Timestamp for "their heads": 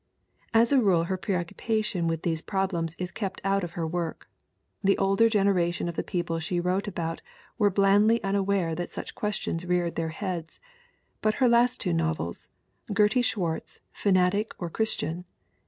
9.93-10.59